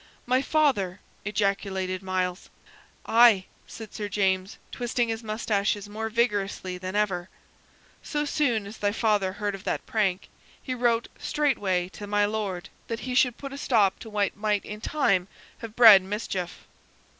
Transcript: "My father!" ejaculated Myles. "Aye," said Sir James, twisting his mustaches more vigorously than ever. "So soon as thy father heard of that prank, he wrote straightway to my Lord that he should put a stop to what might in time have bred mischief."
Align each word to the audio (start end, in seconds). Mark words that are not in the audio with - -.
"My 0.25 0.41
father!" 0.41 0.99
ejaculated 1.25 2.01
Myles. 2.01 2.49
"Aye," 3.05 3.45
said 3.67 3.93
Sir 3.93 4.09
James, 4.09 4.57
twisting 4.71 5.09
his 5.09 5.23
mustaches 5.23 5.87
more 5.87 6.09
vigorously 6.09 6.79
than 6.79 6.95
ever. 6.95 7.29
"So 8.01 8.25
soon 8.25 8.65
as 8.65 8.77
thy 8.79 8.93
father 8.93 9.33
heard 9.33 9.53
of 9.53 9.63
that 9.65 9.85
prank, 9.85 10.27
he 10.59 10.73
wrote 10.73 11.07
straightway 11.19 11.87
to 11.89 12.07
my 12.07 12.25
Lord 12.25 12.69
that 12.87 13.01
he 13.01 13.13
should 13.13 13.37
put 13.37 13.53
a 13.53 13.59
stop 13.59 13.99
to 13.99 14.09
what 14.09 14.35
might 14.35 14.65
in 14.65 14.81
time 14.81 15.27
have 15.59 15.75
bred 15.75 16.01
mischief." 16.01 16.65